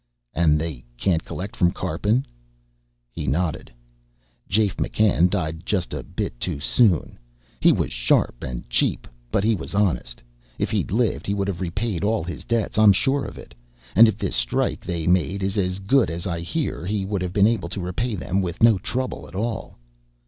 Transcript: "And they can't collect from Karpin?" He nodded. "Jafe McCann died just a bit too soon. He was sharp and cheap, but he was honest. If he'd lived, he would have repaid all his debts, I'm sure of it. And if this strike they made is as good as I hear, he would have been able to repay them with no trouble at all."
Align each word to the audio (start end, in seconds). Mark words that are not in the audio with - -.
"And 0.33 0.57
they 0.57 0.83
can't 0.97 1.23
collect 1.23 1.55
from 1.55 1.69
Karpin?" 1.69 2.25
He 3.11 3.27
nodded. 3.27 3.71
"Jafe 4.49 4.77
McCann 4.77 5.29
died 5.29 5.63
just 5.63 5.93
a 5.93 6.01
bit 6.01 6.39
too 6.39 6.59
soon. 6.59 7.19
He 7.59 7.71
was 7.71 7.93
sharp 7.93 8.43
and 8.43 8.67
cheap, 8.67 9.07
but 9.29 9.43
he 9.43 9.53
was 9.53 9.75
honest. 9.75 10.23
If 10.57 10.71
he'd 10.71 10.89
lived, 10.89 11.27
he 11.27 11.35
would 11.35 11.47
have 11.47 11.61
repaid 11.61 12.03
all 12.03 12.23
his 12.23 12.43
debts, 12.45 12.79
I'm 12.79 12.93
sure 12.93 13.25
of 13.25 13.37
it. 13.37 13.53
And 13.95 14.07
if 14.07 14.17
this 14.17 14.35
strike 14.35 14.83
they 14.83 15.05
made 15.05 15.43
is 15.43 15.55
as 15.55 15.77
good 15.77 16.09
as 16.09 16.25
I 16.25 16.39
hear, 16.39 16.83
he 16.87 17.05
would 17.05 17.21
have 17.21 17.31
been 17.31 17.45
able 17.45 17.69
to 17.69 17.79
repay 17.79 18.15
them 18.15 18.41
with 18.41 18.63
no 18.63 18.79
trouble 18.79 19.27
at 19.27 19.35
all." 19.35 19.77